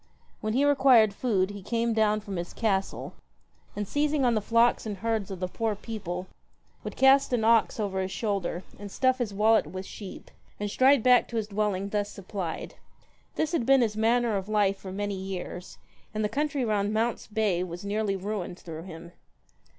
When 0.39 0.53
he 0.53 0.65
required 0.65 1.13
food, 1.13 1.51
he 1.51 1.61
came 1.61 1.93
down 1.93 2.21
from 2.21 2.37
his 2.37 2.53
castle, 2.53 3.13
and 3.75 3.87
seizing 3.87 4.25
on 4.25 4.33
the 4.33 4.41
flocks 4.41 4.87
and 4.87 4.97
herds 4.97 5.29
of 5.29 5.39
the 5.39 5.47
poor 5.47 5.75
people, 5.75 6.25
would 6.83 6.95
cast 6.95 7.33
an 7.33 7.43
ox 7.43 7.79
over 7.79 8.01
his 8.01 8.09
shoulder 8.09 8.63
and 8.79 8.91
stuff 8.91 9.19
his 9.19 9.31
wallet 9.31 9.67
with 9.67 9.85
sheep, 9.85 10.31
and 10.59 10.71
stride 10.71 11.03
back 11.03 11.27
to 11.27 11.35
his 11.37 11.49
dwelling 11.49 11.89
thus 11.89 12.09
supplied. 12.09 12.73
This 13.35 13.51
had 13.51 13.63
been 13.63 13.81
his 13.81 13.95
manner 13.95 14.37
of 14.37 14.49
life 14.49 14.77
for 14.77 14.91
many 14.91 15.13
years, 15.13 15.77
and 16.15 16.25
the 16.25 16.29
country 16.29 16.65
round 16.65 16.91
Mount's 16.91 17.27
Bay 17.27 17.63
was 17.63 17.85
nearly 17.85 18.15
ruined 18.15 18.57
through 18.57 18.81
him. 18.81 19.11